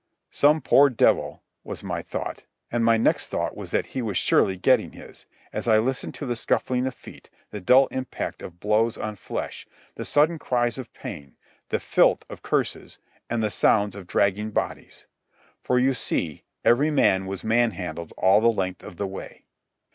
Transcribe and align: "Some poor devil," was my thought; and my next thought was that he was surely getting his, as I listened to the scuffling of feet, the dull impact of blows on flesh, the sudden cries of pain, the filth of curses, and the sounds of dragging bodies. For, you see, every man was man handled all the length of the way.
"Some 0.31 0.61
poor 0.61 0.89
devil," 0.89 1.43
was 1.63 1.83
my 1.83 2.01
thought; 2.01 2.45
and 2.71 2.83
my 2.83 2.97
next 2.97 3.27
thought 3.27 3.55
was 3.55 3.69
that 3.69 3.85
he 3.85 4.01
was 4.01 4.17
surely 4.17 4.57
getting 4.57 4.93
his, 4.93 5.27
as 5.53 5.67
I 5.67 5.77
listened 5.77 6.15
to 6.15 6.25
the 6.25 6.35
scuffling 6.35 6.87
of 6.87 6.95
feet, 6.95 7.29
the 7.51 7.61
dull 7.61 7.85
impact 7.91 8.41
of 8.41 8.59
blows 8.59 8.97
on 8.97 9.15
flesh, 9.15 9.67
the 9.93 10.03
sudden 10.03 10.39
cries 10.39 10.79
of 10.79 10.91
pain, 10.93 11.35
the 11.69 11.79
filth 11.79 12.25
of 12.31 12.41
curses, 12.41 12.97
and 13.29 13.43
the 13.43 13.51
sounds 13.51 13.93
of 13.93 14.07
dragging 14.07 14.49
bodies. 14.49 15.05
For, 15.61 15.77
you 15.77 15.93
see, 15.93 16.45
every 16.65 16.89
man 16.89 17.27
was 17.27 17.43
man 17.43 17.69
handled 17.69 18.11
all 18.17 18.41
the 18.41 18.47
length 18.51 18.81
of 18.83 18.97
the 18.97 19.05
way. 19.07 19.45